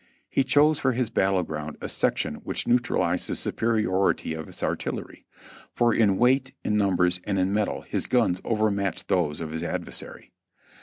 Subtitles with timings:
[0.31, 5.27] He chose for his battle ground a section which neutralized the superiority of his artillery;
[5.75, 9.61] for in weight, in numbers and in metal his guns over matched those of his
[9.61, 10.31] adversary.